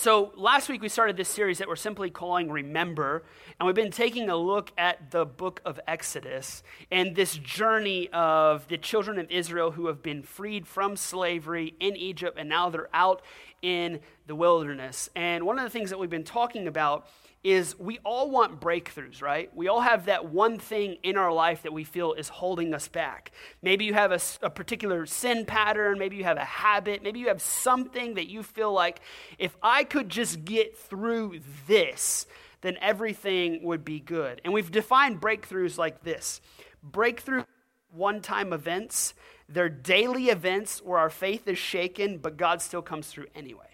[0.00, 3.24] So, last week we started this series that we're simply calling Remember,
[3.58, 8.68] and we've been taking a look at the book of Exodus and this journey of
[8.68, 12.88] the children of Israel who have been freed from slavery in Egypt, and now they're
[12.94, 13.22] out
[13.60, 13.98] in
[14.28, 15.10] the wilderness.
[15.16, 17.08] And one of the things that we've been talking about
[17.44, 19.54] is we all want breakthroughs, right?
[19.54, 22.88] We all have that one thing in our life that we feel is holding us
[22.88, 23.30] back.
[23.62, 27.28] Maybe you have a, a, particular sin pattern, maybe you have a habit, maybe you
[27.28, 29.00] have something that you feel like
[29.38, 32.26] if I could just get through this,
[32.60, 34.40] then everything would be good.
[34.44, 36.40] And we've defined breakthroughs like this
[36.82, 37.44] breakthrough
[37.90, 39.14] one time events,
[39.48, 43.67] they're daily events where our faith is shaken, but God still comes through anyway.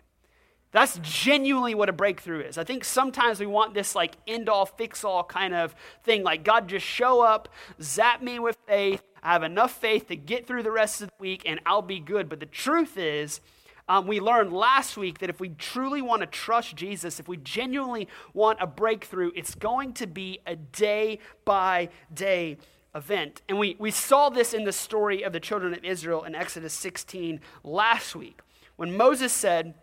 [0.74, 2.58] That's genuinely what a breakthrough is.
[2.58, 6.42] I think sometimes we want this like end all fix all kind of thing, like
[6.42, 7.48] God just show up,
[7.80, 9.00] zap me with faith.
[9.22, 12.00] I have enough faith to get through the rest of the week and I'll be
[12.00, 12.28] good.
[12.28, 13.40] But the truth is,
[13.88, 17.36] um, we learned last week that if we truly want to trust Jesus, if we
[17.36, 22.58] genuinely want a breakthrough, it's going to be a day by day
[22.96, 23.42] event.
[23.48, 26.72] And we, we saw this in the story of the children of Israel in Exodus
[26.72, 28.40] 16 last week
[28.74, 29.74] when Moses said,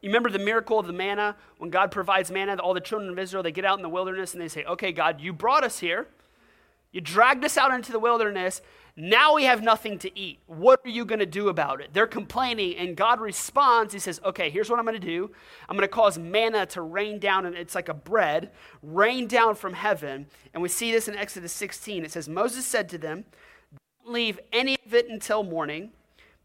[0.00, 1.36] you remember the miracle of the manna?
[1.58, 3.88] When God provides manna, to all the children of Israel, they get out in the
[3.88, 6.08] wilderness and they say, Okay, God, you brought us here.
[6.92, 8.62] You dragged us out into the wilderness.
[8.96, 10.40] Now we have nothing to eat.
[10.46, 11.90] What are you going to do about it?
[11.92, 13.92] They're complaining, and God responds.
[13.92, 15.30] He says, Okay, here's what I'm going to do.
[15.68, 18.50] I'm going to cause manna to rain down, and it's like a bread,
[18.82, 20.26] rain down from heaven.
[20.52, 22.04] And we see this in Exodus 16.
[22.04, 23.24] It says, Moses said to them,
[24.04, 25.90] Don't leave any of it until morning.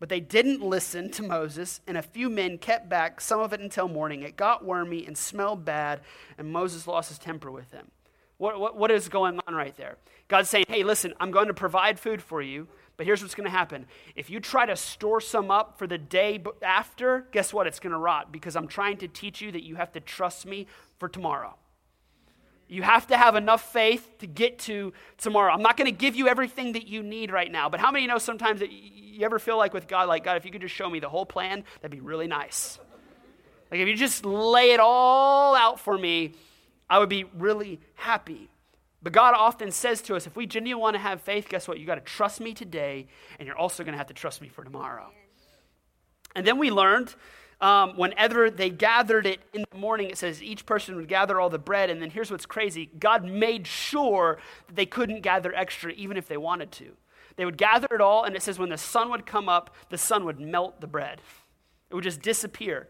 [0.04, 3.62] But they didn't listen to Moses, and a few men kept back some of it
[3.62, 4.22] until morning.
[4.22, 6.02] It got wormy and smelled bad,
[6.38, 7.90] and Moses lost his temper with them.
[8.36, 9.96] What, what, what is going on right there?
[10.28, 13.46] God's saying, hey, listen, I'm going to provide food for you, but here's what's going
[13.46, 13.86] to happen.
[14.14, 17.66] If you try to store some up for the day after, guess what?
[17.66, 20.46] It's going to rot because I'm trying to teach you that you have to trust
[20.46, 20.68] me
[21.00, 21.56] for tomorrow.
[22.68, 25.54] You have to have enough faith to get to tomorrow.
[25.54, 28.06] I'm not going to give you everything that you need right now, but how many
[28.06, 28.72] know sometimes that
[29.14, 31.10] you ever feel like with God, like, God, if you could just show me the
[31.10, 32.80] whole plan, that'd be really nice.
[33.72, 36.34] Like, if you just lay it all out for me,
[36.90, 38.50] I would be really happy.
[39.02, 41.80] But God often says to us, if we genuinely want to have faith, guess what?
[41.80, 43.08] You got to trust me today,
[43.38, 45.12] and you're also going to have to trust me for tomorrow.
[46.36, 47.14] And then we learned
[47.62, 51.50] um, whenever they gathered it in the morning, it says each person would gather all
[51.50, 51.90] the bread.
[51.90, 54.38] And then here's what's crazy God made sure
[54.68, 56.96] that they couldn't gather extra even if they wanted to.
[57.36, 59.98] They would gather it all, and it says when the sun would come up, the
[59.98, 61.22] sun would melt the bread,
[61.90, 62.90] it would just disappear.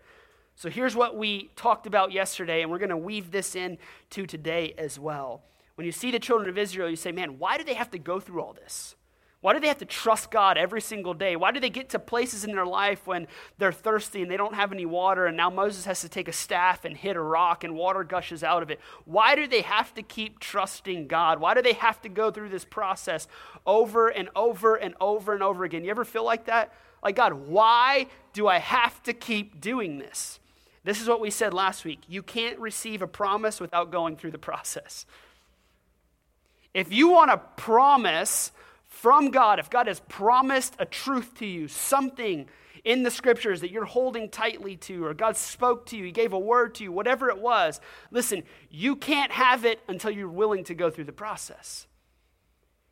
[0.55, 3.77] So here's what we talked about yesterday, and we're going to weave this in
[4.11, 5.43] to today as well.
[5.75, 7.97] When you see the children of Israel, you say, man, why do they have to
[7.97, 8.95] go through all this?
[9.43, 11.35] Why do they have to trust God every single day?
[11.35, 13.27] Why do they get to places in their life when
[13.57, 16.31] they're thirsty and they don't have any water, and now Moses has to take a
[16.31, 18.79] staff and hit a rock and water gushes out of it?
[19.03, 21.41] Why do they have to keep trusting God?
[21.41, 23.27] Why do they have to go through this process
[23.67, 25.83] over and over and over and over again?
[25.83, 26.71] You ever feel like that?
[27.03, 30.39] Like, God, why do I have to keep doing this?
[30.85, 31.99] This is what we said last week.
[32.07, 35.05] You can't receive a promise without going through the process.
[36.73, 38.53] If you want a promise,
[39.03, 42.47] from God, if God has promised a truth to you, something
[42.85, 46.31] in the scriptures that you're holding tightly to, or God spoke to you, He gave
[46.31, 47.81] a word to you, whatever it was,
[48.11, 51.85] listen, you can't have it until you're willing to go through the process.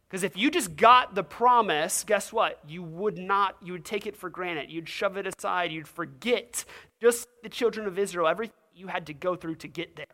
[0.09, 2.59] Because if you just got the promise, guess what?
[2.67, 4.69] You would not, you would take it for granted.
[4.69, 5.71] You'd shove it aside.
[5.71, 6.65] You'd forget
[6.99, 10.07] just the children of Israel, everything you had to go through to get there.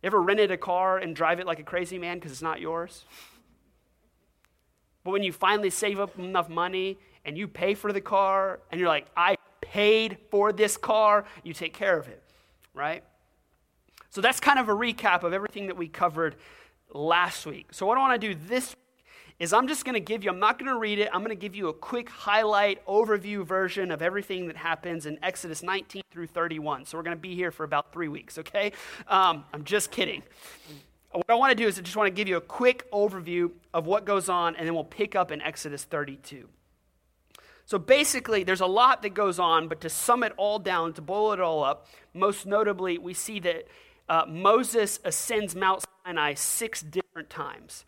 [0.00, 2.60] You ever rented a car and drive it like a crazy man because it's not
[2.60, 3.04] yours?
[5.10, 8.78] But when you finally save up enough money and you pay for the car and
[8.78, 12.22] you're like, I paid for this car, you take care of it,
[12.74, 13.02] right?
[14.10, 16.36] So that's kind of a recap of everything that we covered
[16.94, 17.74] last week.
[17.74, 18.76] So, what I want to do this
[19.40, 21.30] is I'm just going to give you, I'm not going to read it, I'm going
[21.30, 26.02] to give you a quick highlight overview version of everything that happens in Exodus 19
[26.12, 26.84] through 31.
[26.84, 28.70] So, we're going to be here for about three weeks, okay?
[29.08, 30.22] Um, I'm just kidding
[31.12, 33.50] what I want to do is I just want to give you a quick overview
[33.74, 36.48] of what goes on, and then we'll pick up in Exodus 32.
[37.64, 41.02] So basically, there's a lot that goes on, but to sum it all down, to
[41.02, 43.66] boil it all up, most notably, we see that
[44.08, 47.84] uh, Moses ascends Mount Sinai six different times.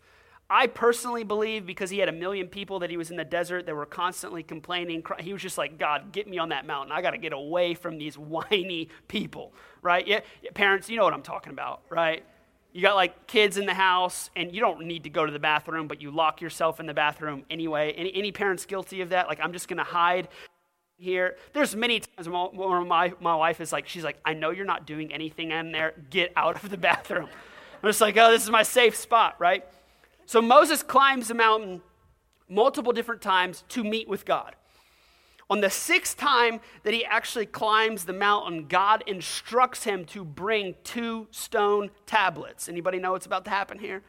[0.49, 3.65] I personally believe because he had a million people that he was in the desert
[3.65, 5.03] that were constantly complaining.
[5.19, 6.91] He was just like, God, get me on that mountain.
[6.91, 10.05] I got to get away from these whiny people, right?
[10.05, 10.19] Yeah,
[10.53, 12.23] parents, you know what I'm talking about, right?
[12.73, 15.39] You got like kids in the house and you don't need to go to the
[15.39, 19.27] bathroom but you lock yourself in the bathroom anyway any, any parents guilty of that
[19.27, 20.27] like i'm just to hide
[21.03, 21.35] here.
[21.53, 24.87] There's many times where my, my wife is like, she's like, I know you're not
[24.87, 25.93] doing anything in there.
[26.09, 27.29] Get out of the bathroom.
[27.83, 29.65] I'm just like, oh, this is my safe spot, right?
[30.25, 31.81] So Moses climbs the mountain
[32.49, 34.55] multiple different times to meet with God.
[35.53, 40.73] On the sixth time that he actually climbs the mountain, God instructs him to bring
[40.83, 42.67] two stone tablets.
[42.67, 44.01] Anybody know what's about to happen here?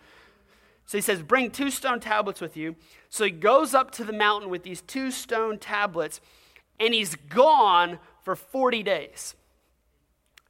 [0.86, 2.76] So he says, Bring two stone tablets with you.
[3.10, 6.22] So he goes up to the mountain with these two stone tablets,
[6.80, 9.34] and he's gone for 40 days.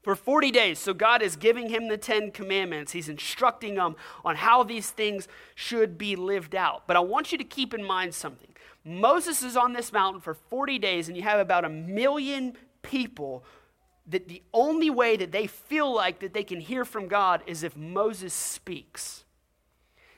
[0.03, 0.79] For 40 days.
[0.79, 2.93] So God is giving him the 10 commandments.
[2.93, 5.27] He's instructing him on how these things
[5.57, 6.87] should be lived out.
[6.87, 8.54] But I want you to keep in mind something.
[8.85, 13.45] Moses is on this mountain for 40 days, and you have about a million people
[14.07, 17.63] that the only way that they feel like that they can hear from God is
[17.63, 19.25] if Moses speaks.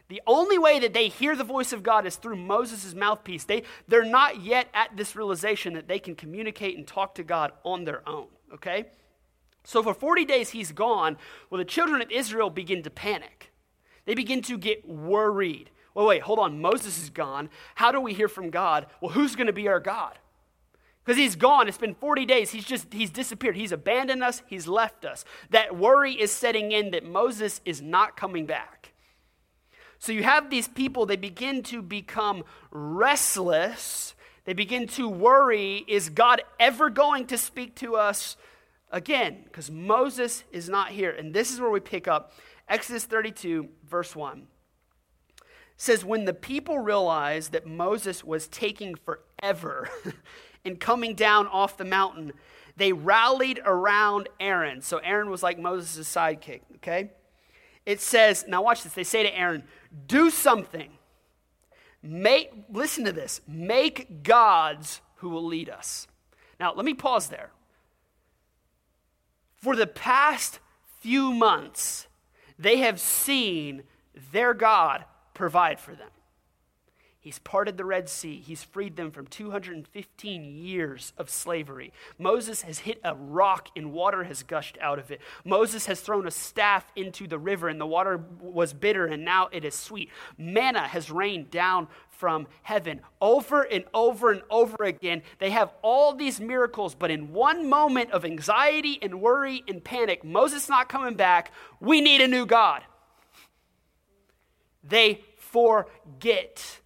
[0.09, 3.45] The only way that they hear the voice of God is through Moses' mouthpiece.
[3.45, 7.53] They, they're not yet at this realization that they can communicate and talk to God
[7.65, 8.87] on their own, okay?
[9.65, 11.17] So for 40 days he's gone.
[11.51, 13.53] Well, the children of Israel begin to panic.
[14.05, 15.71] They begin to get worried.
[15.97, 16.61] Well, wait, hold on.
[16.61, 17.49] Moses is gone.
[17.75, 18.85] How do we hear from God?
[19.01, 20.19] Well, who's going to be our God?
[21.03, 21.69] Because he's gone.
[21.69, 22.51] It's been 40 days.
[22.51, 23.57] He's just, he's disappeared.
[23.57, 24.43] He's abandoned us.
[24.47, 25.25] He's left us.
[25.49, 28.93] That worry is setting in that Moses is not coming back.
[29.99, 34.15] So you have these people, they begin to become restless.
[34.45, 38.37] They begin to worry is God ever going to speak to us
[38.91, 39.45] again?
[39.45, 41.11] Because Moses is not here.
[41.11, 42.35] And this is where we pick up
[42.69, 44.47] Exodus 32, verse 1.
[45.77, 49.89] Says, When the people realized that Moses was taking forever
[50.65, 52.33] in coming down off the mountain,
[52.77, 54.83] they rallied around Aaron.
[54.83, 57.13] So Aaron was like Moses' sidekick, okay?
[57.87, 58.93] It says, now watch this.
[58.93, 59.65] They say to Aaron,
[60.07, 60.91] do something.
[62.03, 66.07] Make, listen to this, make gods who will lead us.
[66.61, 67.51] Now, let me pause there.
[69.57, 70.61] For the past
[71.01, 72.07] few months,
[72.59, 73.83] they have seen
[74.33, 75.05] their God
[75.37, 76.09] provide for them.
[77.27, 78.41] He's parted the Red Sea.
[78.47, 81.93] He's freed them from 215 years of slavery.
[82.21, 85.21] Moses has hit a rock and water has gushed out of it.
[85.45, 89.49] Moses has thrown a staff into the river and the water was bitter and now
[89.51, 90.09] it is sweet.
[90.39, 95.23] Manna has rained down from heaven over and over and over again.
[95.41, 100.23] They have all these miracles, but in one moment of anxiety and worry and panic,
[100.23, 101.51] Moses not coming back,
[101.81, 102.85] we need a new God.
[104.89, 106.81] They forget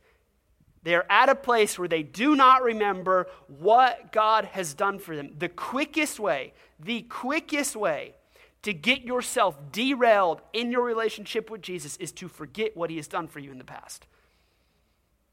[0.83, 5.33] they're at a place where they do not remember what God has done for them.
[5.39, 8.15] The quickest way, the quickest way
[8.63, 13.09] to get yourself derailed in your relationship with Jesus is to forget what he has
[13.09, 14.07] done for you in the past.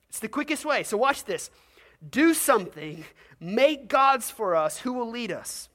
[0.09, 0.83] It's the quickest way.
[0.83, 1.49] So watch this.
[2.09, 3.05] Do something,
[3.39, 5.69] make gods for us who will lead us.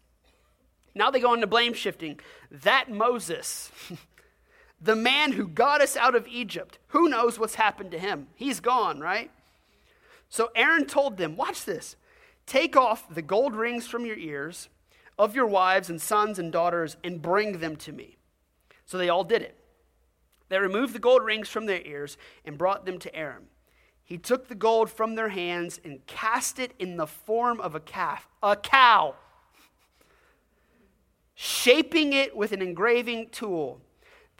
[0.94, 2.20] Now they go into blame shifting.
[2.50, 3.70] That Moses,
[4.82, 8.26] the man who got us out of Egypt, who knows what's happened to him?
[8.34, 9.30] He's gone, right?
[10.28, 11.96] So Aaron told them, Watch this.
[12.46, 14.68] Take off the gold rings from your ears
[15.18, 18.16] of your wives and sons and daughters and bring them to me.
[18.84, 19.56] So they all did it.
[20.48, 23.44] They removed the gold rings from their ears and brought them to Aaron.
[24.02, 27.80] He took the gold from their hands and cast it in the form of a
[27.80, 29.14] calf, a cow,
[31.34, 33.80] shaping it with an engraving tool.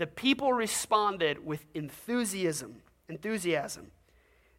[0.02, 3.92] The people responded with enthusiasm, enthusiasm.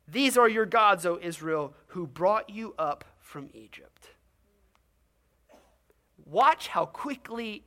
[0.07, 4.12] These are your gods, O Israel, who brought you up from Egypt.
[6.25, 7.65] Watch how quickly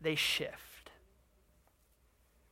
[0.00, 0.90] they shift.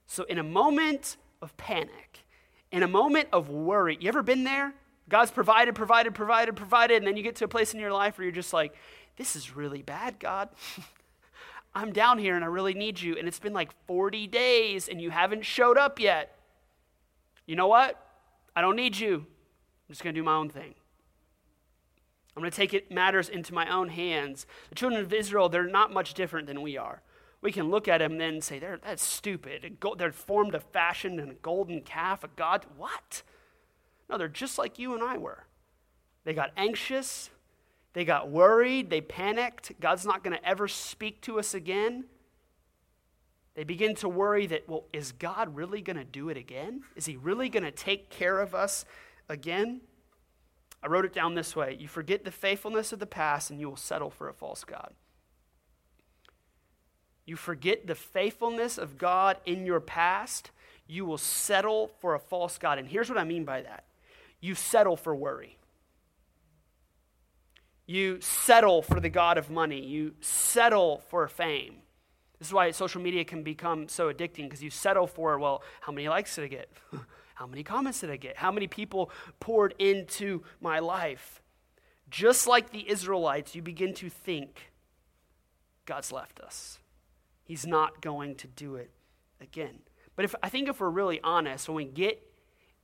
[0.07, 2.27] So, in a moment of panic,
[2.71, 4.75] in a moment of worry, you ever been there?
[5.09, 8.19] God's provided, provided, provided, provided, and then you get to a place in your life
[8.19, 8.75] where you're just like,
[9.17, 10.51] this is really bad, God.
[11.77, 13.19] I'm down here and I really need you.
[13.19, 16.35] And it's been like 40 days and you haven't showed up yet.
[17.45, 18.03] You know what?
[18.57, 19.17] I don't need you.
[19.17, 20.75] I'm just going to do my own thing.
[22.35, 24.47] I'm going to take it matters into my own hands.
[24.71, 27.03] The children of Israel, they're not much different than we are.
[27.43, 29.77] We can look at them and then say, they're, that's stupid.
[29.99, 32.65] They're formed a fashion and a golden calf, a god.
[32.79, 33.23] What?
[34.09, 35.45] No, they're just like you and I were.
[36.25, 37.29] They got anxious.
[37.97, 38.91] They got worried.
[38.91, 39.73] They panicked.
[39.81, 42.05] God's not going to ever speak to us again.
[43.55, 46.83] They begin to worry that, well, is God really going to do it again?
[46.95, 48.85] Is he really going to take care of us
[49.31, 49.81] again?
[50.83, 53.71] I wrote it down this way You forget the faithfulness of the past, and you
[53.71, 54.93] will settle for a false God.
[57.25, 60.51] You forget the faithfulness of God in your past,
[60.87, 62.79] you will settle for a false God.
[62.79, 63.85] And here's what I mean by that
[64.39, 65.57] you settle for worry.
[67.87, 69.81] You settle for the God of money.
[69.81, 71.77] You settle for fame.
[72.39, 75.93] This is why social media can become so addicting because you settle for, well, how
[75.93, 76.71] many likes did I get?
[77.35, 78.37] how many comments did I get?
[78.37, 81.41] How many people poured into my life?
[82.11, 84.73] Just like the Israelites, you begin to think,
[85.87, 86.79] God's left us.
[87.45, 88.91] He's not going to do it
[89.41, 89.79] again.
[90.15, 92.23] But if I think if we're really honest, when we get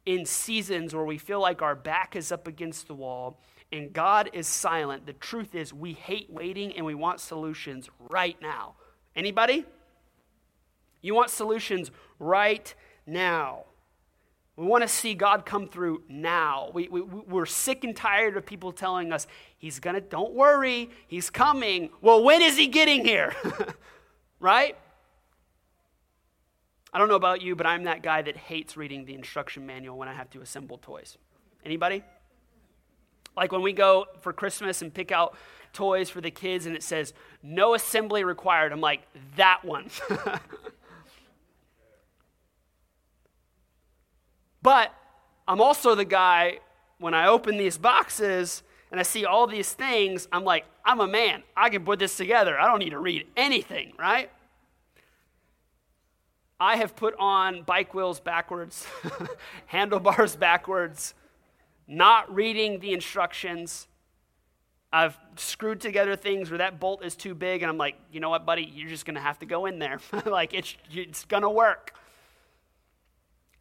[0.06, 3.40] in seasons where we feel like our back is up against the wall
[3.72, 8.36] and God is silent, the truth is we hate waiting and we want solutions right
[8.40, 8.74] now.
[9.16, 9.64] Anybody?
[11.00, 12.72] You want solutions right
[13.06, 13.64] now.
[14.56, 16.70] We want to see God come through now.
[16.74, 19.26] We, we, we're sick and tired of people telling us,
[19.56, 21.90] He's going to, don't worry, He's coming.
[22.02, 23.34] Well, when is He getting here?
[24.40, 24.76] right?
[26.92, 29.96] I don't know about you, but I'm that guy that hates reading the instruction manual
[29.96, 31.16] when I have to assemble toys.
[31.64, 32.04] Anybody?
[33.36, 35.36] Like when we go for Christmas and pick out
[35.72, 38.72] toys for the kids and it says, no assembly required.
[38.72, 39.02] I'm like,
[39.36, 39.88] that one.
[44.62, 44.94] But
[45.46, 46.60] I'm also the guy,
[46.98, 51.08] when I open these boxes and I see all these things, I'm like, I'm a
[51.08, 51.42] man.
[51.56, 52.58] I can put this together.
[52.58, 54.30] I don't need to read anything, right?
[56.60, 58.86] I have put on bike wheels backwards,
[59.66, 61.14] handlebars backwards,
[61.86, 63.88] not reading the instructions.
[64.92, 68.30] I've screwed together things where that bolt is too big, and I'm like, you know
[68.30, 70.00] what, buddy, you're just gonna have to go in there.
[70.26, 71.94] like, it's, it's gonna work.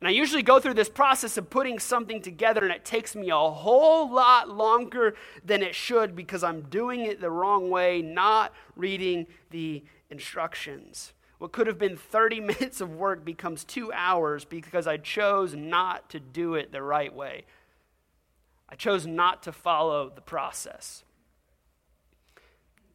[0.02, 3.30] And I usually go through this process of putting something together, and it takes me
[3.30, 5.14] a whole lot longer
[5.46, 11.14] than it should because I'm doing it the wrong way, not reading the instructions.
[11.38, 16.10] What could have been 30 minutes of work becomes two hours because I chose not
[16.10, 17.46] to do it the right way.
[18.72, 21.04] I chose not to follow the process.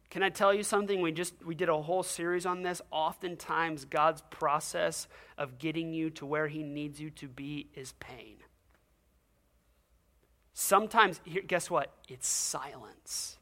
[0.09, 1.01] Can I tell you something?
[1.01, 2.81] We just we did a whole series on this.
[2.91, 5.07] Oftentimes God's process
[5.37, 8.37] of getting you to where he needs you to be is pain.
[10.53, 11.93] Sometimes here, guess what?
[12.07, 13.37] It's silence.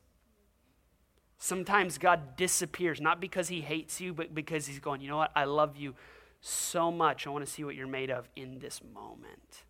[1.38, 5.32] Sometimes God disappears not because he hates you but because he's going, "You know what?
[5.36, 5.96] I love you
[6.42, 7.26] so much.
[7.26, 9.64] I want to see what you're made of in this moment."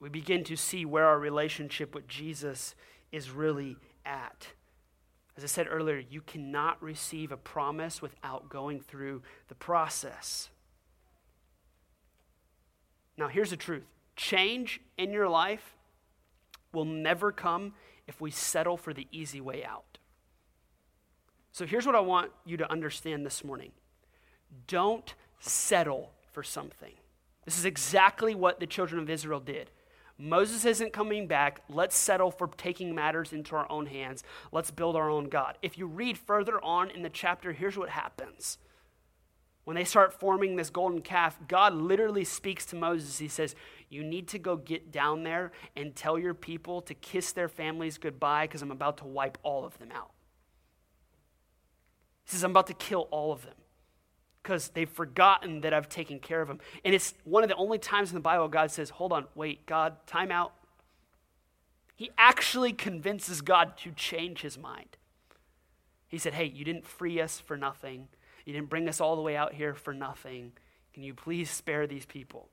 [0.00, 2.74] We begin to see where our relationship with Jesus
[3.12, 3.76] is really
[4.06, 4.48] at.
[5.36, 10.48] As I said earlier, you cannot receive a promise without going through the process.
[13.16, 13.84] Now, here's the truth
[14.16, 15.76] change in your life
[16.72, 17.74] will never come
[18.06, 19.98] if we settle for the easy way out.
[21.52, 23.72] So, here's what I want you to understand this morning
[24.66, 26.94] don't settle for something.
[27.44, 29.70] This is exactly what the children of Israel did.
[30.20, 31.62] Moses isn't coming back.
[31.70, 34.22] Let's settle for taking matters into our own hands.
[34.52, 35.56] Let's build our own God.
[35.62, 38.58] If you read further on in the chapter, here's what happens.
[39.64, 43.18] When they start forming this golden calf, God literally speaks to Moses.
[43.18, 43.54] He says,
[43.88, 47.96] You need to go get down there and tell your people to kiss their families
[47.96, 50.10] goodbye because I'm about to wipe all of them out.
[52.24, 53.54] He says, I'm about to kill all of them
[54.42, 56.60] because they've forgotten that I've taken care of them.
[56.84, 59.66] And it's one of the only times in the Bible God says, Hold on, wait,
[59.66, 60.52] God, time out.
[61.94, 64.96] He actually convinces God to change his mind.
[66.08, 68.08] He said, Hey, you didn't free us for nothing.
[68.46, 70.52] You didn't bring us all the way out here for nothing.
[70.94, 72.48] Can you please spare these people?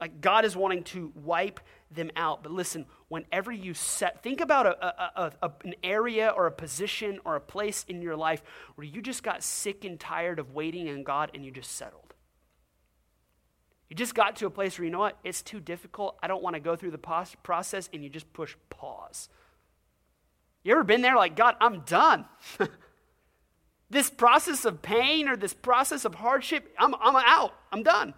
[0.00, 1.60] Like God is wanting to wipe
[1.90, 2.42] them out.
[2.42, 7.20] But listen, whenever you set, think about a, a, a, an area or a position
[7.24, 8.42] or a place in your life
[8.74, 12.14] where you just got sick and tired of waiting on God and you just settled.
[13.88, 15.18] You just got to a place where you know what?
[15.22, 16.18] It's too difficult.
[16.22, 16.98] I don't want to go through the
[17.42, 19.28] process, and you just push pause.
[20.64, 22.24] You ever been there like, God, I'm done?
[23.90, 27.54] this process of pain or this process of hardship, I'm, I'm out.
[27.70, 28.14] I'm done.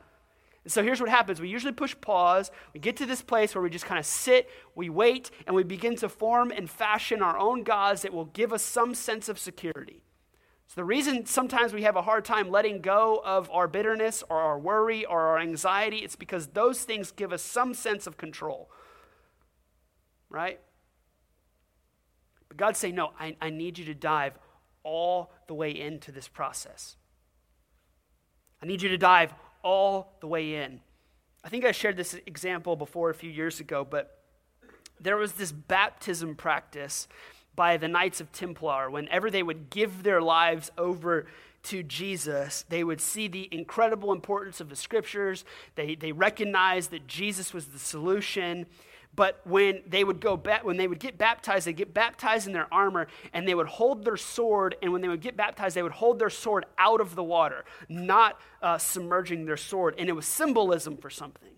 [0.66, 2.50] And so here's what happens we usually push pause.
[2.75, 5.62] We get to this place where we just kind of sit, we wait, and we
[5.62, 9.38] begin to form and fashion our own gods that will give us some sense of
[9.38, 10.02] security.
[10.66, 14.40] So the reason sometimes we have a hard time letting go of our bitterness or
[14.40, 18.68] our worry or our anxiety, it's because those things give us some sense of control.
[20.28, 20.58] Right?
[22.49, 24.37] But God's saying, no, I, I need you to dive
[24.82, 26.96] all the way into this process.
[28.61, 29.32] I need you to dive
[29.66, 30.80] all the way in.
[31.42, 34.23] I think I shared this example before a few years ago, but
[35.00, 37.08] there was this baptism practice
[37.56, 38.88] by the Knights of Templar.
[38.88, 41.26] Whenever they would give their lives over
[41.64, 45.44] to Jesus, they would see the incredible importance of the scriptures.
[45.75, 48.66] They, they recognized that Jesus was the solution,
[49.16, 52.52] but when they would go back, when they would get baptized, they'd get baptized in
[52.52, 54.76] their armor, and they would hold their sword.
[54.82, 57.64] And when they would get baptized, they would hold their sword out of the water,
[57.88, 59.94] not uh, submerging their sword.
[59.99, 61.52] And it was symbolism for something.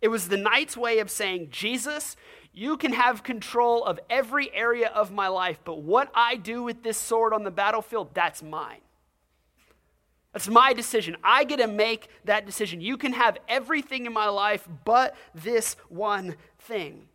[0.00, 2.16] It was the knight's way of saying, Jesus,
[2.52, 6.82] you can have control of every area of my life, but what I do with
[6.82, 8.80] this sword on the battlefield, that's mine.
[10.34, 11.16] That's my decision.
[11.22, 12.80] I get to make that decision.
[12.80, 17.06] You can have everything in my life but this one thing.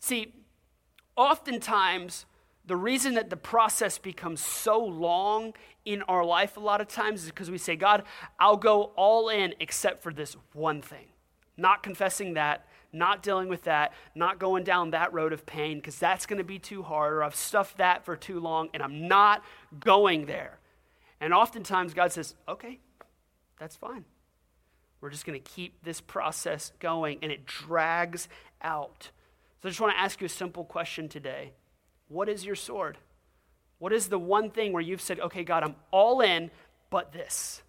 [0.00, 0.34] See,
[1.16, 2.26] oftentimes,
[2.66, 5.54] the reason that the process becomes so long
[5.86, 8.04] in our life a lot of times is because we say, God,
[8.38, 11.06] I'll go all in except for this one thing.
[11.56, 15.98] Not confessing that, not dealing with that, not going down that road of pain because
[15.98, 19.08] that's going to be too hard, or I've stuffed that for too long and I'm
[19.08, 19.42] not
[19.78, 20.58] going there.
[21.20, 22.80] And oftentimes God says, okay,
[23.58, 24.04] that's fine.
[25.00, 28.28] We're just going to keep this process going, and it drags
[28.62, 29.10] out.
[29.62, 31.52] So I just want to ask you a simple question today
[32.08, 32.98] What is your sword?
[33.78, 36.50] What is the one thing where you've said, okay, God, I'm all in,
[36.90, 37.62] but this?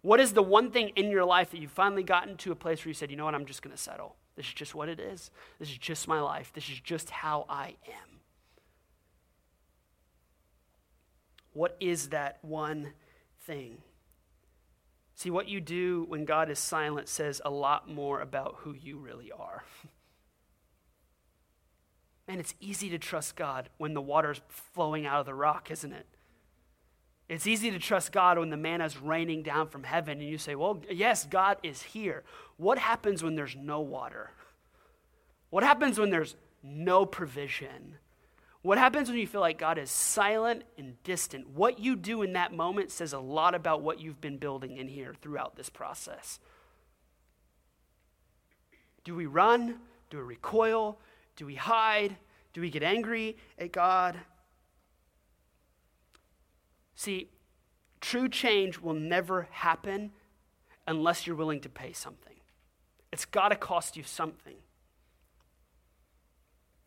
[0.00, 2.84] What is the one thing in your life that you've finally gotten to a place
[2.84, 4.16] where you said, you know what, I'm just going to settle?
[4.34, 5.30] This is just what it is.
[5.60, 6.50] This is just my life.
[6.52, 8.21] This is just how I am.
[11.52, 12.92] What is that one
[13.46, 13.78] thing?
[15.14, 18.98] See, what you do when God is silent says a lot more about who you
[18.98, 19.64] really are.
[22.28, 25.92] Man, it's easy to trust God when the water's flowing out of the rock, isn't
[25.92, 26.06] it?
[27.28, 30.54] It's easy to trust God when the manna's raining down from heaven and you say,
[30.54, 32.24] Well, yes, God is here.
[32.58, 34.32] What happens when there's no water?
[35.50, 37.96] What happens when there's no provision?
[38.62, 41.50] What happens when you feel like God is silent and distant?
[41.50, 44.86] What you do in that moment says a lot about what you've been building in
[44.86, 46.38] here throughout this process.
[49.02, 49.80] Do we run?
[50.10, 51.00] Do we recoil?
[51.34, 52.16] Do we hide?
[52.52, 54.16] Do we get angry at God?
[56.94, 57.30] See,
[58.00, 60.12] true change will never happen
[60.86, 62.36] unless you're willing to pay something.
[63.12, 64.56] It's got to cost you something.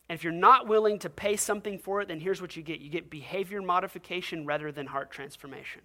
[0.08, 2.80] And if you're not willing to pay something for it, then here's what you get
[2.80, 5.82] you get behavior modification rather than heart transformation.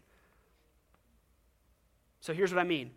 [2.19, 2.91] So here's what I mean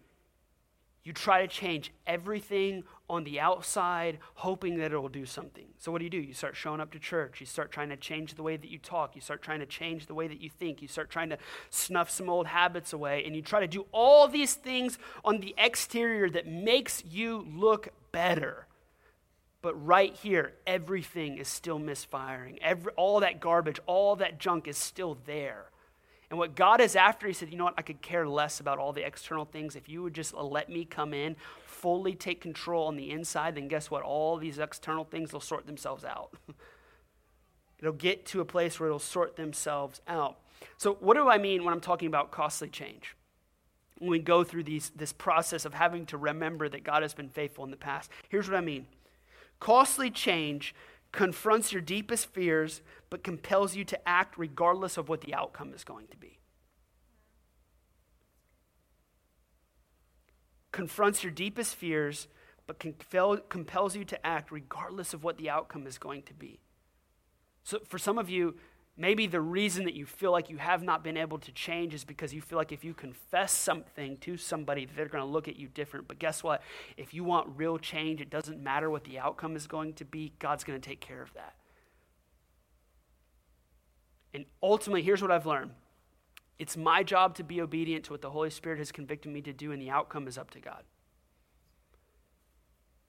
[1.05, 5.67] you try to change everything on the outside, hoping that it will do something.
[5.79, 6.19] So, what do you do?
[6.19, 7.41] You start showing up to church.
[7.41, 9.15] You start trying to change the way that you talk.
[9.15, 10.81] You start trying to change the way that you think.
[10.81, 11.37] You start trying to
[11.69, 13.23] snuff some old habits away.
[13.27, 17.91] And you try to do all these things on the exterior that makes you look
[18.11, 18.67] better.
[19.65, 22.59] But right here, everything is still misfiring.
[22.61, 25.71] Every, all that garbage, all that junk is still there.
[26.29, 27.75] And what God is after, He said, you know what?
[27.79, 29.75] I could care less about all the external things.
[29.75, 33.55] If you would just uh, let me come in, fully take control on the inside,
[33.55, 34.03] then guess what?
[34.03, 36.35] All these external things will sort themselves out.
[37.79, 40.41] it'll get to a place where it'll sort themselves out.
[40.77, 43.17] So, what do I mean when I'm talking about costly change?
[43.97, 47.31] When we go through these, this process of having to remember that God has been
[47.31, 48.85] faithful in the past, here's what I mean.
[49.65, 50.75] Costly change
[51.11, 55.85] confronts your deepest fears, but compels you to act regardless of what the outcome is
[55.85, 56.39] going to be.
[60.71, 62.29] Confronts your deepest fears,
[62.67, 66.61] but compel, compels you to act regardless of what the outcome is going to be.
[67.63, 68.57] So, for some of you,
[68.97, 72.05] Maybe the reason that you feel like you have not been able to change is
[72.05, 75.57] because you feel like if you confess something to somebody, they're going to look at
[75.57, 76.07] you different.
[76.07, 76.63] But guess what?
[76.97, 80.33] If you want real change, it doesn't matter what the outcome is going to be,
[80.39, 81.55] God's going to take care of that.
[84.33, 85.73] And ultimately, here's what I've learned
[86.57, 89.53] it's my job to be obedient to what the Holy Spirit has convicted me to
[89.53, 90.85] do, and the outcome is up to God.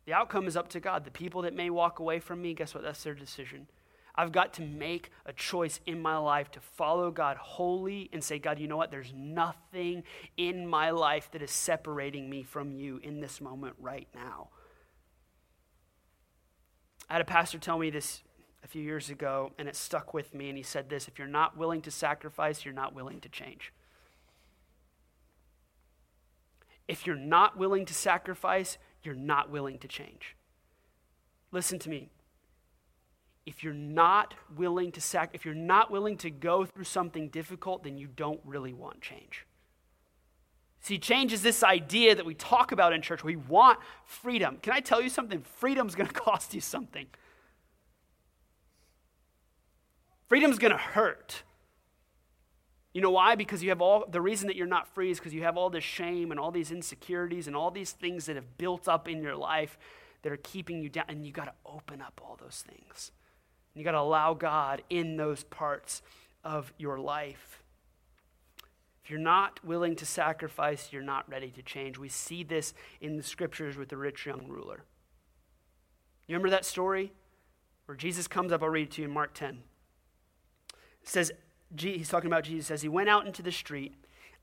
[0.05, 1.03] The outcome is up to God.
[1.05, 2.83] The people that may walk away from me, guess what?
[2.83, 3.67] That's their decision.
[4.17, 8.39] I've got to make a choice in my life to follow God wholly and say,
[8.39, 8.89] God, you know what?
[8.89, 10.03] There's nothing
[10.37, 14.49] in my life that is separating me from you in this moment right now.
[17.09, 18.23] I had a pastor tell me this
[18.63, 20.49] a few years ago, and it stuck with me.
[20.49, 23.73] And he said this if you're not willing to sacrifice, you're not willing to change.
[26.87, 30.35] If you're not willing to sacrifice, you're not willing to change.
[31.51, 32.09] Listen to me
[33.45, 37.83] if you're not willing to sac- if you're not willing to go through something difficult,
[37.83, 39.45] then you don't really want change.
[40.81, 43.23] See, change is this idea that we talk about in church.
[43.23, 44.57] We want freedom.
[44.61, 45.41] Can I tell you something?
[45.41, 47.07] Freedom's going to cost you something.
[50.27, 51.43] Freedom's going to hurt.
[52.93, 53.35] You know why?
[53.35, 55.69] Because you have all the reason that you're not free is because you have all
[55.69, 59.21] this shame and all these insecurities and all these things that have built up in
[59.21, 59.77] your life
[60.21, 61.05] that are keeping you down.
[61.09, 63.11] And you got to open up all those things.
[63.75, 66.01] And you got to allow God in those parts
[66.43, 67.61] of your life.
[69.03, 71.99] If you're not willing to sacrifice, you're not ready to change.
[71.99, 74.83] We see this in the scriptures with the rich young ruler.
[76.25, 77.11] You remember that story
[77.85, 78.63] where Jesus comes up?
[78.63, 79.59] I'll read it to you in Mark 10.
[81.03, 81.31] It says,
[81.77, 83.93] he's talking about Jesus, says, He went out into the street.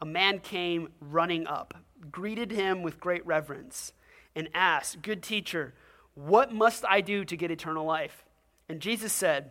[0.01, 1.75] A man came running up,
[2.11, 3.93] greeted him with great reverence,
[4.37, 5.75] and asked, Good teacher,
[6.15, 8.25] what must I do to get eternal life?
[8.73, 9.51] And Jesus said,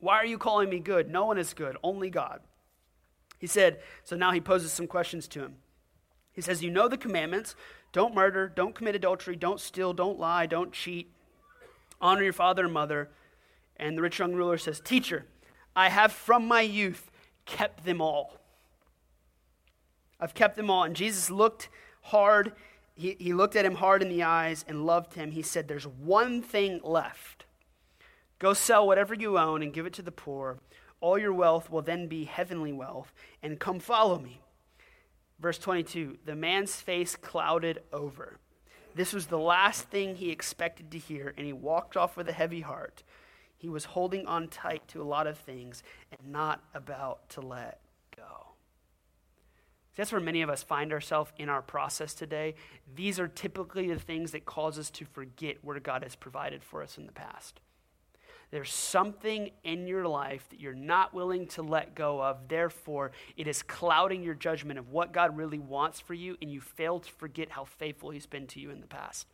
[0.00, 1.10] Why are you calling me good?
[1.10, 2.40] No one is good, only God.
[3.38, 5.54] He said, So now he poses some questions to him.
[6.34, 7.56] He says, You know the commandments
[7.92, 11.10] don't murder, don't commit adultery, don't steal, don't lie, don't cheat,
[12.02, 13.08] honor your father and mother.
[13.78, 15.24] And the rich young ruler says, Teacher,
[15.74, 17.10] I have from my youth
[17.46, 18.36] kept them all.
[20.20, 20.84] I've kept them all.
[20.84, 21.70] And Jesus looked
[22.02, 22.52] hard.
[22.94, 25.30] He, he looked at him hard in the eyes and loved him.
[25.30, 27.43] He said, There's one thing left.
[28.38, 30.58] Go sell whatever you own and give it to the poor.
[31.00, 34.40] All your wealth will then be heavenly wealth, and come follow me.
[35.38, 38.38] Verse 22 The man's face clouded over.
[38.94, 42.32] This was the last thing he expected to hear, and he walked off with a
[42.32, 43.02] heavy heart.
[43.56, 47.80] He was holding on tight to a lot of things and not about to let
[48.16, 48.54] go.
[49.96, 52.54] That's where many of us find ourselves in our process today.
[52.94, 56.82] These are typically the things that cause us to forget where God has provided for
[56.82, 57.60] us in the past.
[58.54, 62.46] There's something in your life that you're not willing to let go of.
[62.46, 66.60] Therefore, it is clouding your judgment of what God really wants for you, and you
[66.60, 69.26] fail to forget how faithful He's been to you in the past.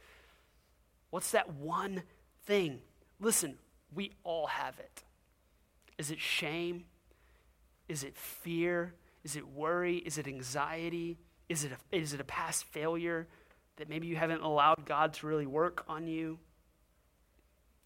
[1.11, 2.05] What's that one
[2.47, 2.81] thing?
[3.21, 3.59] Listen,
[3.95, 5.03] we all have it.
[5.99, 6.85] Is it shame?
[7.91, 8.95] Is it fear?
[9.23, 9.99] Is it worry?
[9.99, 11.19] Is it anxiety?
[11.51, 13.29] Is it a, is it a past failure
[13.77, 16.39] that maybe you haven't allowed God to really work on you?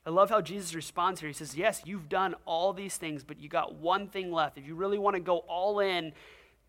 [0.06, 1.28] I love how Jesus responds here.
[1.28, 4.58] He says, Yes, you've done all these things, but you got one thing left.
[4.58, 6.12] If you really want to go all in,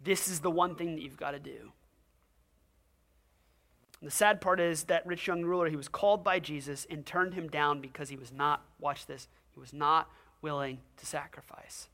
[0.04, 1.72] this is the one thing that you've got to do.
[4.00, 7.06] And the sad part is that rich young ruler, he was called by Jesus and
[7.06, 10.10] turned him down because he was not, watch this, he was not
[10.42, 11.90] willing to sacrifice.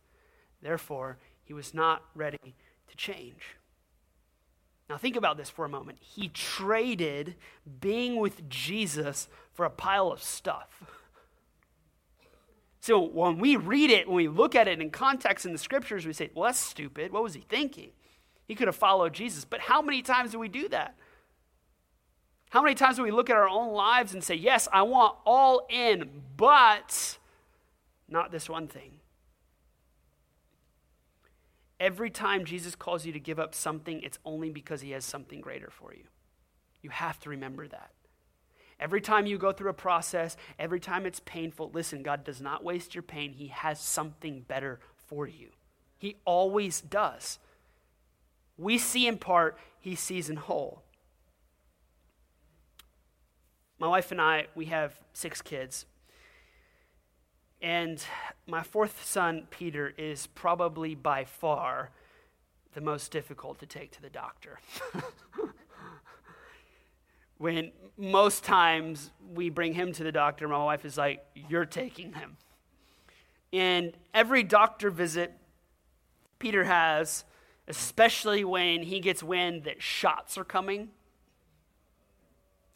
[0.62, 2.56] Therefore, he was not ready
[2.88, 3.56] to change.
[4.90, 6.00] Now, think about this for a moment.
[6.02, 7.36] He traded
[7.80, 10.84] being with Jesus for a pile of stuff.
[12.82, 16.06] So when we read it, when we look at it in context in the scriptures,
[16.06, 17.12] we say, well, that's stupid.
[17.14, 17.92] What was he thinking?
[18.48, 19.46] He could have followed Jesus.
[19.46, 20.96] But how many times do we do that?
[22.50, 25.16] How many times do we look at our own lives and say, yes, I want
[25.26, 27.20] all in, but
[28.10, 28.94] not this one thing?
[31.80, 35.40] Every time Jesus calls you to give up something, it's only because he has something
[35.40, 36.04] greater for you.
[36.82, 37.92] You have to remember that.
[38.82, 42.64] Every time you go through a process, every time it's painful, listen, God does not
[42.64, 43.34] waste your pain.
[43.34, 45.50] He has something better for you.
[46.00, 47.38] He always does.
[48.58, 50.82] We see in part, He sees in whole.
[53.78, 55.86] My wife and I, we have six kids.
[57.62, 58.04] And
[58.48, 61.92] my fourth son, Peter, is probably by far
[62.74, 64.60] the most difficult to take to the doctor.
[67.42, 72.14] when most times we bring him to the doctor, my wife is like, You're taking
[72.14, 72.38] him.
[73.52, 75.34] And every doctor visit
[76.40, 77.26] Peter has,
[77.68, 80.90] especially when he gets wind that shots are coming.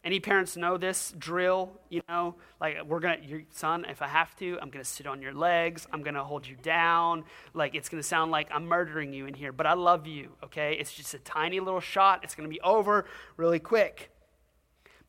[0.04, 1.72] Any parents know this drill?
[1.88, 5.22] You know, like we're gonna, your son, if I have to, I'm gonna sit on
[5.22, 5.86] your legs.
[5.92, 7.24] I'm gonna hold you down.
[7.54, 10.32] Like it's gonna sound like I'm murdering you in here, but I love you.
[10.44, 12.20] Okay, it's just a tiny little shot.
[12.22, 14.10] It's gonna be over really quick.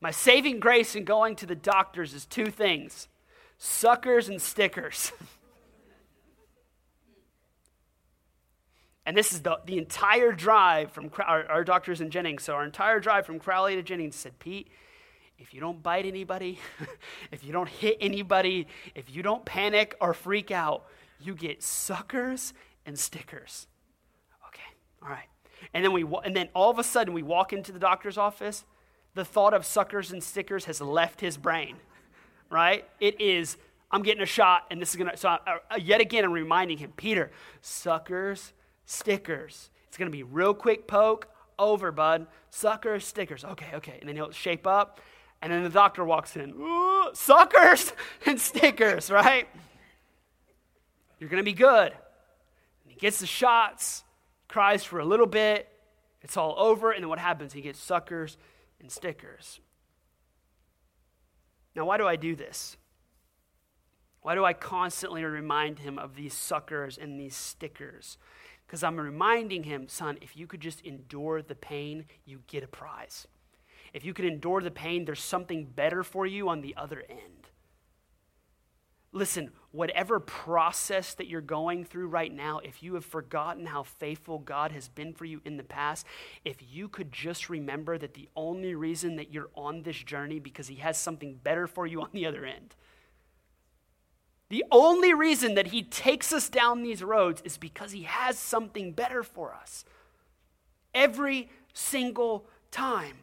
[0.00, 3.08] My saving grace in going to the doctors is two things
[3.60, 5.12] suckers and stickers.
[9.04, 12.44] and this is the, the entire drive from our, our doctors in Jennings.
[12.44, 14.68] So, our entire drive from Crowley to Jennings said, Pete,
[15.38, 16.60] if you don't bite anybody,
[17.32, 20.86] if you don't hit anybody, if you don't panic or freak out,
[21.20, 22.54] you get suckers
[22.86, 23.66] and stickers.
[24.48, 24.62] Okay,
[25.02, 25.28] all right.
[25.74, 28.64] And then we and then all of a sudden we walk into the doctor's office
[29.18, 31.76] the thought of suckers and stickers has left his brain,
[32.50, 32.88] right?
[33.00, 33.56] It is,
[33.90, 36.30] I'm getting a shot, and this is going to, so I, uh, yet again, I'm
[36.30, 38.52] reminding him, Peter, suckers,
[38.86, 39.70] stickers.
[39.88, 41.26] It's going to be real quick poke,
[41.58, 42.28] over, bud.
[42.50, 43.44] Suckers, stickers.
[43.44, 43.96] Okay, okay.
[43.98, 45.00] And then he'll shape up,
[45.42, 46.54] and then the doctor walks in,
[47.12, 47.92] suckers
[48.26, 49.48] and stickers, right?
[51.18, 51.90] You're going to be good.
[51.90, 54.04] And he gets the shots,
[54.46, 55.68] cries for a little bit,
[56.22, 57.52] it's all over, and then what happens?
[57.52, 58.36] He gets suckers
[58.80, 59.60] and stickers.
[61.74, 62.76] Now, why do I do this?
[64.22, 68.18] Why do I constantly remind him of these suckers and these stickers?
[68.66, 72.66] Because I'm reminding him, son, if you could just endure the pain, you get a
[72.66, 73.26] prize.
[73.94, 77.37] If you could endure the pain, there's something better for you on the other end.
[79.12, 84.38] Listen, whatever process that you're going through right now, if you have forgotten how faithful
[84.38, 86.04] God has been for you in the past,
[86.44, 90.68] if you could just remember that the only reason that you're on this journey because
[90.68, 92.74] He has something better for you on the other end.
[94.50, 98.92] The only reason that He takes us down these roads is because He has something
[98.92, 99.86] better for us.
[100.94, 103.16] Every single time.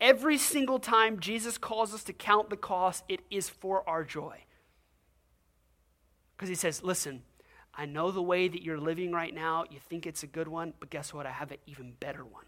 [0.00, 4.44] Every single time Jesus calls us to count the cost, it is for our joy.
[6.36, 7.22] Because he says, Listen,
[7.74, 10.72] I know the way that you're living right now, you think it's a good one,
[10.78, 11.26] but guess what?
[11.26, 12.44] I have an even better one.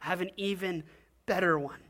[0.00, 0.84] I have an even
[1.26, 1.80] better one.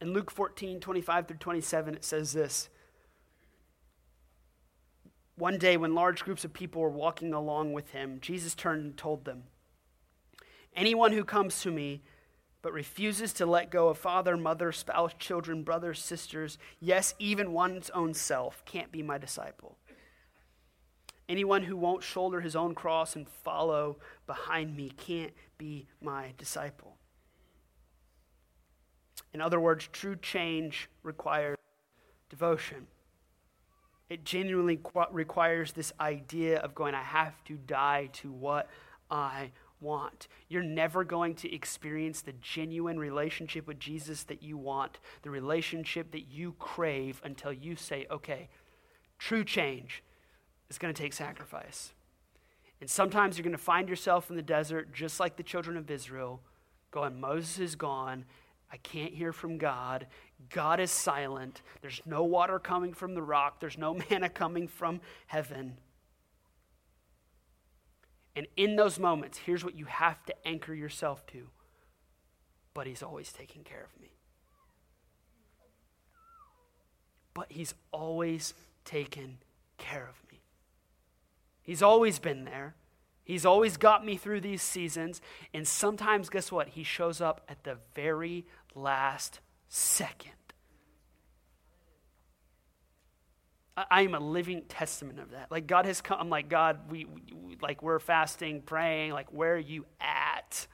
[0.00, 2.68] In Luke 14, 25 through 27, it says this.
[5.36, 8.96] One day, when large groups of people were walking along with him, Jesus turned and
[8.96, 9.44] told them,
[10.78, 12.02] Anyone who comes to me
[12.62, 17.90] but refuses to let go of father, mother, spouse, children, brothers, sisters, yes, even one's
[17.90, 19.76] own self, can't be my disciple.
[21.28, 26.96] Anyone who won't shoulder his own cross and follow behind me can't be my disciple.
[29.34, 31.58] In other words, true change requires
[32.30, 32.86] devotion.
[34.08, 34.78] It genuinely
[35.10, 38.70] requires this idea of going, I have to die to what
[39.10, 40.28] I want.
[40.48, 46.10] You're never going to experience the genuine relationship with Jesus that you want, the relationship
[46.12, 48.48] that you crave until you say, okay,
[49.18, 50.02] true change
[50.70, 51.92] is going to take sacrifice.
[52.80, 55.90] And sometimes you're going to find yourself in the desert, just like the children of
[55.90, 56.40] Israel,
[56.90, 58.24] going, Moses is gone.
[58.70, 60.06] I can't hear from God.
[60.50, 61.62] God is silent.
[61.80, 63.60] There's no water coming from the rock.
[63.60, 65.76] There's no manna coming from heaven.
[68.38, 71.48] And in those moments, here's what you have to anchor yourself to.
[72.72, 74.12] But he's always taking care of me.
[77.34, 79.38] But he's always taken
[79.76, 80.38] care of me.
[81.62, 82.76] He's always been there.
[83.24, 85.20] He's always got me through these seasons.
[85.52, 86.68] And sometimes, guess what?
[86.68, 90.37] He shows up at the very last second.
[93.90, 95.50] I am a living testament of that.
[95.50, 96.18] Like God has come.
[96.20, 96.90] I'm like God.
[96.90, 99.12] We, we, like we're fasting, praying.
[99.12, 100.66] Like where are you at?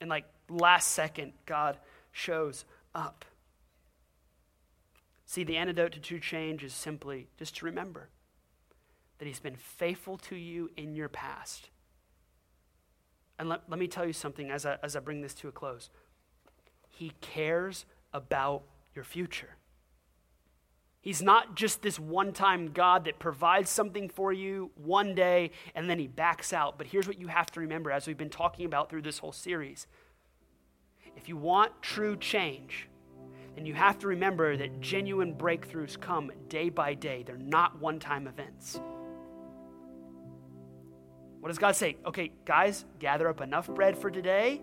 [0.00, 1.78] And like last second, God
[2.12, 3.24] shows up.
[5.26, 8.08] See, the antidote to true change is simply just to remember
[9.18, 11.70] that He's been faithful to you in your past.
[13.38, 15.52] And let, let me tell you something as I, as I bring this to a
[15.52, 15.90] close.
[16.88, 18.62] He cares about
[18.94, 19.57] your future.
[21.00, 25.88] He's not just this one time God that provides something for you one day and
[25.88, 26.76] then he backs out.
[26.76, 29.32] But here's what you have to remember as we've been talking about through this whole
[29.32, 29.86] series.
[31.16, 32.88] If you want true change,
[33.54, 37.98] then you have to remember that genuine breakthroughs come day by day, they're not one
[37.98, 38.80] time events.
[41.40, 41.96] What does God say?
[42.04, 44.60] Okay, guys, gather up enough bread for today.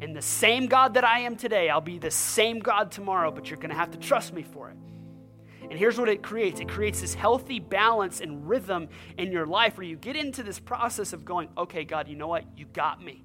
[0.00, 3.50] And the same God that I am today, I'll be the same God tomorrow, but
[3.50, 4.76] you're going to have to trust me for it.
[5.70, 9.76] And here's what it creates it creates this healthy balance and rhythm in your life
[9.76, 12.44] where you get into this process of going, okay, God, you know what?
[12.56, 13.24] You got me.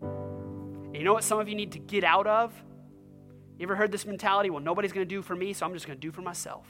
[0.00, 2.52] And you know what some of you need to get out of?
[3.58, 4.50] You ever heard this mentality?
[4.50, 6.66] Well, nobody's going to do for me, so I'm just going to do for myself.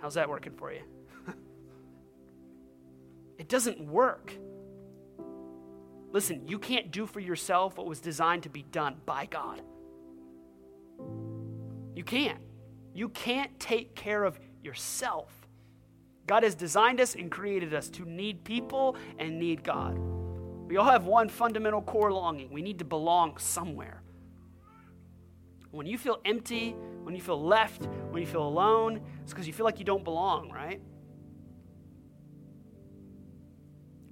[0.00, 0.80] How's that working for you?
[3.38, 4.32] it doesn't work.
[6.12, 9.62] Listen, you can't do for yourself what was designed to be done by God.
[11.94, 12.40] You can't.
[13.00, 15.32] You can't take care of yourself.
[16.26, 19.96] God has designed us and created us to need people and need God.
[20.68, 24.02] We all have one fundamental core longing we need to belong somewhere.
[25.70, 29.54] When you feel empty, when you feel left, when you feel alone, it's because you
[29.54, 30.82] feel like you don't belong, right?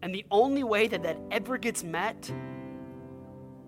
[0.01, 2.33] And the only way that that ever gets met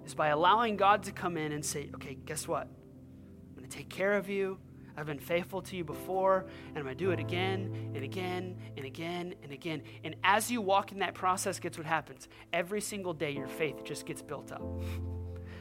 [0.06, 2.62] is by allowing God to come in and say, okay, guess what?
[2.62, 4.56] I'm going to take care of you.
[4.96, 8.56] I've been faithful to you before, and I'm going to do it again and again
[8.76, 9.82] and again and again.
[10.04, 12.28] And as you walk in that process, guess what happens?
[12.52, 14.62] Every single day, your faith just gets built up.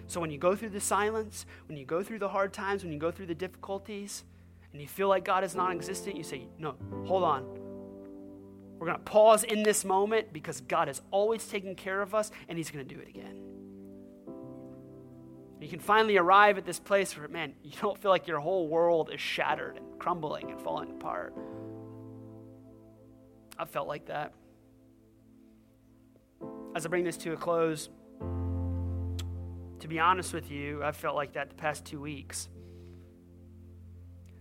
[0.07, 2.91] So when you go through the silence, when you go through the hard times, when
[2.91, 4.23] you go through the difficulties,
[4.71, 7.45] and you feel like God is non existent, you say, No, hold on.
[8.77, 12.31] We're going to pause in this moment because God is always taking care of us
[12.47, 13.58] and He's going to do it again.
[15.59, 18.67] You can finally arrive at this place where, man, you don't feel like your whole
[18.67, 21.35] world is shattered and crumbling and falling apart.
[23.57, 24.33] I felt like that.
[26.75, 27.89] As I bring this to a close,
[29.79, 32.47] to be honest with you, I've felt like that the past two weeks.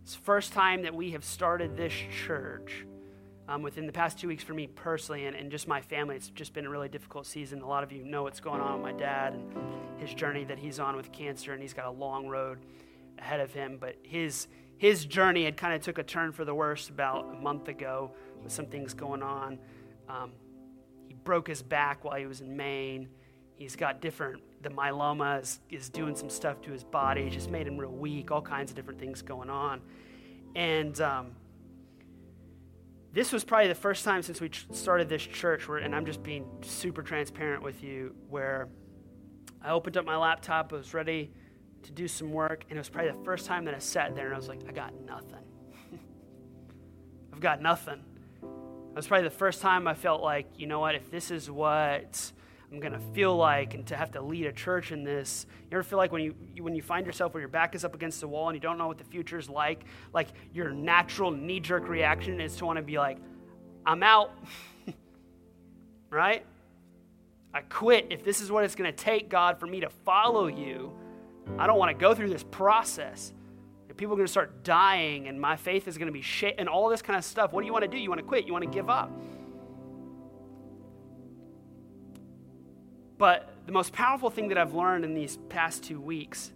[0.02, 1.92] It's the first time that we have started this
[2.26, 2.86] church
[3.48, 6.16] um, within the past two weeks for me personally and, and just my family.
[6.16, 7.62] It's just been a really difficult season.
[7.62, 9.52] A lot of you know what's going on with my dad and
[9.98, 12.58] his journey that he's on with cancer, and he's got a long road
[13.18, 13.78] ahead of him.
[13.80, 17.42] But his his journey had kind of took a turn for the worse about a
[17.42, 18.12] month ago
[18.44, 19.58] with some things going on.
[20.08, 20.30] Um,
[21.08, 23.08] he broke his back while he was in Maine.
[23.56, 27.22] He's got different, the myeloma is, is doing some stuff to his body.
[27.22, 29.80] It just made him real weak, all kinds of different things going on.
[30.54, 31.32] And um,
[33.18, 36.22] this was probably the first time since we started this church where, and I'm just
[36.22, 38.68] being super transparent with you, where
[39.60, 41.32] I opened up my laptop, I was ready
[41.82, 44.26] to do some work, and it was probably the first time that I sat there
[44.26, 45.42] and I was like, I got nothing.
[47.32, 48.04] I've got nothing.
[48.40, 51.50] It was probably the first time I felt like, you know what, if this is
[51.50, 52.30] what
[52.70, 55.46] I'm going to feel like and to have to lead a church in this.
[55.70, 57.94] You ever feel like when you, when you find yourself where your back is up
[57.94, 61.30] against the wall and you don't know what the future is like, like your natural
[61.30, 63.18] knee jerk reaction is to want to be like,
[63.86, 64.32] I'm out.
[66.10, 66.44] right?
[67.54, 68.08] I quit.
[68.10, 70.92] If this is what it's going to take, God, for me to follow you,
[71.58, 73.32] I don't want to go through this process.
[73.96, 76.68] People are going to start dying and my faith is going to be shaken and
[76.68, 77.52] all this kind of stuff.
[77.52, 77.96] What do you want to do?
[77.96, 78.46] You want to quit?
[78.46, 79.10] You want to give up?
[83.18, 86.52] But the most powerful thing that I've learned in these past two weeks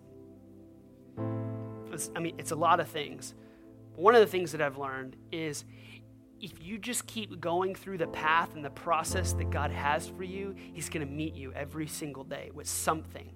[1.92, 3.34] is, I mean, it's a lot of things.
[3.96, 5.64] One of the things that I've learned is
[6.40, 10.24] if you just keep going through the path and the process that God has for
[10.24, 13.32] you, He's going to meet you every single day with something.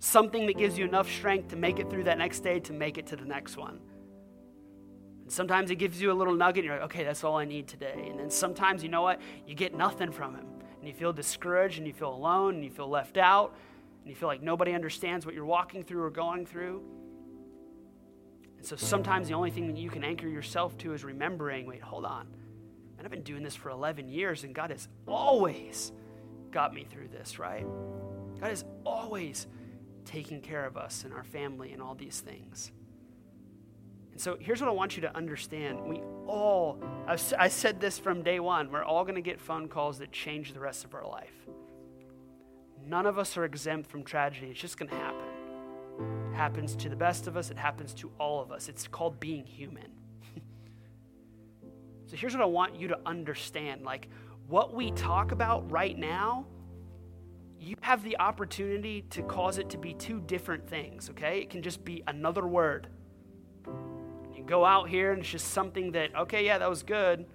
[0.00, 2.98] Something that gives you enough strength to make it through that next day, to make
[2.98, 3.80] it to the next one.
[5.22, 7.44] And sometimes He gives you a little nugget, and you're like, okay, that's all I
[7.44, 8.06] need today.
[8.10, 9.20] And then sometimes, you know what?
[9.46, 10.46] You get nothing from Him
[10.80, 13.54] and you feel discouraged and you feel alone and you feel left out
[14.00, 16.82] and you feel like nobody understands what you're walking through or going through.
[18.56, 21.82] And so sometimes the only thing that you can anchor yourself to is remembering wait,
[21.82, 22.26] hold on.
[22.98, 25.92] And I've been doing this for 11 years and God has always
[26.50, 27.66] got me through this, right?
[28.40, 29.46] God is always
[30.04, 32.72] taking care of us and our family and all these things.
[34.20, 35.80] So here's what I want you to understand.
[35.82, 36.78] We all,
[37.08, 40.52] I said this from day one, we're all going to get phone calls that change
[40.52, 41.32] the rest of our life.
[42.86, 44.48] None of us are exempt from tragedy.
[44.48, 45.24] It's just going to happen.
[46.30, 48.68] It happens to the best of us, it happens to all of us.
[48.68, 49.90] It's called being human.
[52.06, 54.08] so here's what I want you to understand like,
[54.48, 56.44] what we talk about right now,
[57.58, 61.40] you have the opportunity to cause it to be two different things, okay?
[61.40, 62.88] It can just be another word
[64.46, 67.26] go out here and it's just something that, okay, yeah, that was good,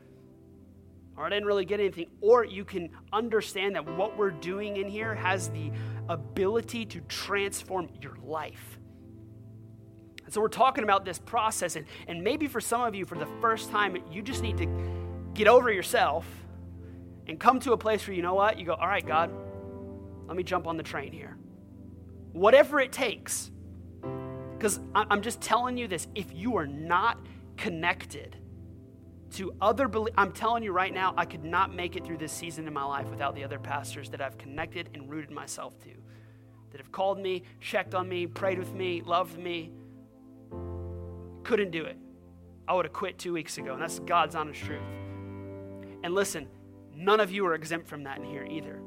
[1.18, 2.08] or I didn't really get anything.
[2.22, 5.72] Or you can understand that what we're doing in here has the
[6.10, 8.80] ability to transform your life.
[10.26, 13.18] And so we're talking about this process, and, and maybe for some of you, for
[13.18, 14.68] the first time, you just need to
[15.34, 16.26] get over yourself
[17.28, 18.60] and come to a place where you know what?
[18.60, 19.32] You go, all right, God,
[20.28, 21.38] let me jump on the train here.
[22.34, 23.52] Whatever it takes
[24.66, 27.20] because I'm just telling you this if you are not
[27.56, 28.36] connected
[29.34, 32.66] to other I'm telling you right now, I could not make it through this season
[32.66, 35.92] in my life without the other pastors that I've connected and rooted myself to,
[36.72, 39.70] that have called me, checked on me, prayed with me, loved me.
[41.44, 41.98] Couldn't do it.
[42.68, 44.82] I would have quit two weeks ago, and that's God's honest truth.
[46.02, 46.48] And listen,
[46.96, 48.82] none of you are exempt from that in here either.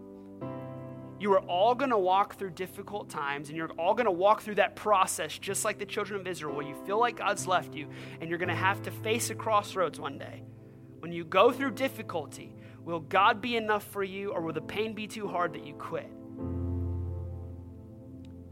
[1.21, 4.41] You are all going to walk through difficult times, and you're all going to walk
[4.41, 7.75] through that process just like the children of Israel, where you feel like God's left
[7.75, 7.89] you,
[8.21, 10.43] and you're going to have to face a crossroads one day.
[11.01, 14.95] When you go through difficulty, will God be enough for you, or will the pain
[14.95, 16.11] be too hard that you quit?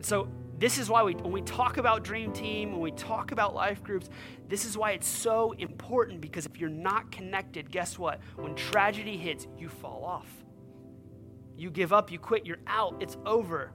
[0.00, 0.28] So,
[0.58, 3.82] this is why we, when we talk about Dream Team, when we talk about life
[3.82, 4.08] groups,
[4.48, 8.20] this is why it's so important because if you're not connected, guess what?
[8.36, 10.45] When tragedy hits, you fall off.
[11.56, 13.72] You give up, you quit, you're out, it's over.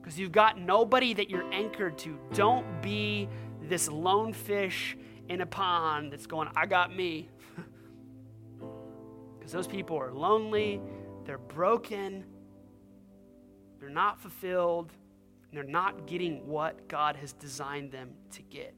[0.00, 2.18] Because you've got nobody that you're anchored to.
[2.34, 3.28] Don't be
[3.62, 4.96] this lone fish
[5.28, 7.28] in a pond that's going, I got me.
[9.38, 10.78] Because those people are lonely,
[11.24, 12.22] they're broken,
[13.80, 14.92] they're not fulfilled,
[15.48, 18.74] and they're not getting what God has designed them to get.